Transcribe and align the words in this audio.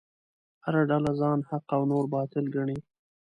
هره 0.65 0.81
ډله 0.89 1.11
ځان 1.19 1.39
حق 1.49 1.65
او 1.75 1.81
نور 1.91 2.05
باطل 2.15 2.45
ګڼي. 2.55 2.77